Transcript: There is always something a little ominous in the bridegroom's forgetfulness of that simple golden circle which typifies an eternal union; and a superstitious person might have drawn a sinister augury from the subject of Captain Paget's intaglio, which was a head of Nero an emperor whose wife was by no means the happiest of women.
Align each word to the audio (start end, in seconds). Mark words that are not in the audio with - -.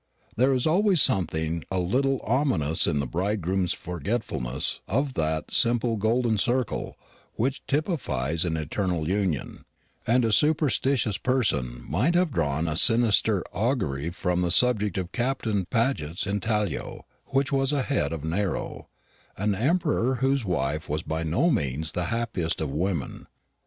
There 0.35 0.51
is 0.51 0.65
always 0.65 0.99
something 0.99 1.63
a 1.69 1.77
little 1.77 2.21
ominous 2.23 2.87
in 2.87 2.99
the 2.99 3.05
bridegroom's 3.05 3.71
forgetfulness 3.73 4.79
of 4.87 5.13
that 5.13 5.51
simple 5.51 5.95
golden 5.95 6.39
circle 6.39 6.97
which 7.35 7.63
typifies 7.67 8.43
an 8.43 8.57
eternal 8.57 9.07
union; 9.07 9.63
and 10.07 10.25
a 10.25 10.31
superstitious 10.31 11.19
person 11.19 11.85
might 11.87 12.15
have 12.15 12.31
drawn 12.33 12.67
a 12.67 12.75
sinister 12.77 13.43
augury 13.53 14.09
from 14.09 14.41
the 14.41 14.49
subject 14.49 14.97
of 14.97 15.11
Captain 15.11 15.65
Paget's 15.65 16.25
intaglio, 16.25 17.05
which 17.27 17.51
was 17.51 17.71
a 17.71 17.83
head 17.83 18.11
of 18.11 18.23
Nero 18.25 18.89
an 19.37 19.53
emperor 19.53 20.15
whose 20.15 20.43
wife 20.43 20.89
was 20.89 21.03
by 21.03 21.21
no 21.21 21.51
means 21.51 21.91
the 21.91 22.05
happiest 22.05 22.59
of 22.59 22.71
women. 22.71 23.27